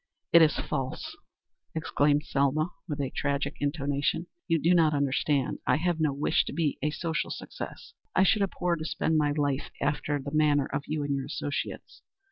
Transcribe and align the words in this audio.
"It 0.33 0.41
is 0.41 0.55
false," 0.57 1.15
exclaimed 1.75 2.23
Selma, 2.25 2.71
with 2.87 2.99
a 2.99 3.11
tragic 3.11 3.57
intonation. 3.59 4.25
"You 4.47 4.57
do 4.59 4.73
not 4.73 4.95
understand. 4.95 5.59
I 5.67 5.75
have 5.77 5.99
no 5.99 6.11
wish 6.11 6.43
to 6.45 6.53
be 6.53 6.79
a 6.81 6.89
social 6.89 7.29
success. 7.29 7.93
I 8.15 8.23
should 8.23 8.41
abhor 8.41 8.75
to 8.77 8.83
spend 8.83 9.19
my 9.19 9.31
life 9.31 9.69
after 9.79 10.19
the 10.19 10.31
manner 10.33 10.65
of 10.65 10.85
you 10.87 11.03
and 11.03 11.13
your 11.13 11.25
associates. 11.27 12.01